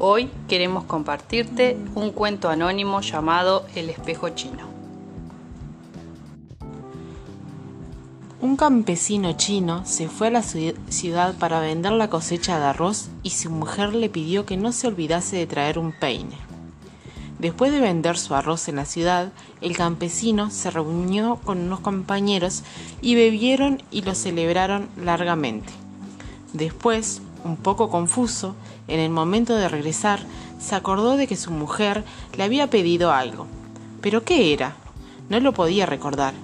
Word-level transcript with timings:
Hoy 0.00 0.30
queremos 0.46 0.84
compartirte 0.84 1.76
un 1.96 2.12
cuento 2.12 2.48
anónimo 2.48 3.00
llamado 3.00 3.66
El 3.74 3.90
espejo 3.90 4.28
chino. 4.28 4.68
Un 8.40 8.56
campesino 8.56 9.32
chino 9.32 9.84
se 9.84 10.08
fue 10.08 10.28
a 10.28 10.30
la 10.30 10.42
ciudad 10.44 11.34
para 11.36 11.58
vender 11.58 11.90
la 11.90 12.08
cosecha 12.08 12.60
de 12.60 12.66
arroz 12.66 13.08
y 13.24 13.30
su 13.30 13.50
mujer 13.50 13.92
le 13.92 14.08
pidió 14.08 14.46
que 14.46 14.56
no 14.56 14.70
se 14.70 14.86
olvidase 14.86 15.36
de 15.36 15.48
traer 15.48 15.80
un 15.80 15.90
peine. 15.90 16.36
Después 17.40 17.72
de 17.72 17.80
vender 17.80 18.16
su 18.18 18.36
arroz 18.36 18.68
en 18.68 18.76
la 18.76 18.84
ciudad, 18.84 19.32
el 19.60 19.76
campesino 19.76 20.52
se 20.52 20.70
reunió 20.70 21.40
con 21.44 21.58
unos 21.58 21.80
compañeros 21.80 22.62
y 23.00 23.16
bebieron 23.16 23.82
y 23.90 24.02
lo 24.02 24.14
celebraron 24.14 24.88
largamente. 24.96 25.72
Después, 26.52 27.20
un 27.44 27.56
poco 27.56 27.90
confuso, 27.90 28.54
en 28.86 29.00
el 29.00 29.10
momento 29.10 29.54
de 29.56 29.68
regresar, 29.68 30.20
se 30.58 30.74
acordó 30.74 31.16
de 31.16 31.26
que 31.26 31.36
su 31.36 31.50
mujer 31.50 32.04
le 32.36 32.44
había 32.44 32.68
pedido 32.68 33.12
algo. 33.12 33.46
¿Pero 34.00 34.24
qué 34.24 34.52
era? 34.52 34.76
No 35.28 35.40
lo 35.40 35.52
podía 35.52 35.86
recordar. 35.86 36.34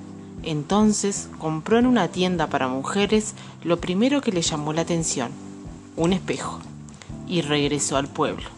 Entonces 0.43 1.29
compró 1.39 1.79
en 1.79 1.87
una 1.87 2.09
tienda 2.09 2.48
para 2.48 2.69
mujeres 2.69 3.34
lo 3.62 3.80
primero 3.80 4.20
que 4.20 4.33
le 4.33 4.43
llamó 4.43 4.73
la 4.73 4.83
atención, 4.83 5.30
un 5.97 6.12
espejo, 6.12 6.59
y 7.27 7.41
regresó 7.41 7.97
al 7.97 8.09
pueblo. 8.09 8.48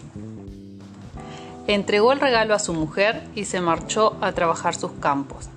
Entregó 1.68 2.12
el 2.12 2.20
regalo 2.20 2.54
a 2.54 2.58
su 2.58 2.72
mujer 2.72 3.28
y 3.34 3.44
se 3.44 3.60
marchó 3.60 4.16
a 4.20 4.32
trabajar 4.32 4.74
sus 4.74 4.92
campos. 4.92 5.48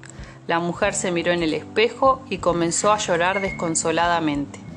La 0.48 0.60
mujer 0.60 0.96
se 0.96 1.12
miró 1.12 1.32
en 1.32 1.44
el 1.44 1.54
espejo 1.54 2.22
y 2.30 2.40
comenzó 2.40 2.92
a 2.92 2.98
llorar 2.98 3.42
desconsoladamente. 3.42 4.69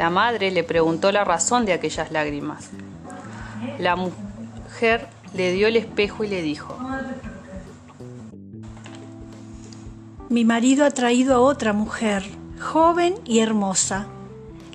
La 0.00 0.08
madre 0.08 0.50
le 0.50 0.64
preguntó 0.64 1.12
la 1.12 1.24
razón 1.24 1.66
de 1.66 1.74
aquellas 1.74 2.10
lágrimas. 2.10 2.70
La 3.78 3.96
mujer 3.96 5.06
le 5.34 5.52
dio 5.52 5.68
el 5.68 5.76
espejo 5.76 6.24
y 6.24 6.28
le 6.28 6.40
dijo, 6.40 6.74
Mi 10.30 10.46
marido 10.46 10.86
ha 10.86 10.90
traído 10.90 11.34
a 11.34 11.40
otra 11.40 11.74
mujer, 11.74 12.24
joven 12.58 13.16
y 13.26 13.40
hermosa. 13.40 14.06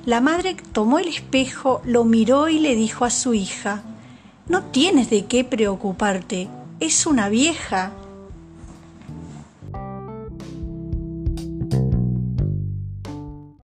La 0.05 0.21
madre 0.21 0.57
tomó 0.73 0.99
el 0.99 1.07
espejo, 1.07 1.81
lo 1.85 2.03
miró 2.03 2.47
y 2.47 2.59
le 2.59 2.75
dijo 2.75 3.03
a 3.03 3.09
su 3.09 3.33
hija, 3.33 3.81
No 4.47 4.65
tienes 4.65 5.09
de 5.09 5.25
qué 5.25 5.43
preocuparte, 5.43 6.49
es 6.79 7.07
una 7.07 7.29
vieja 7.29 7.93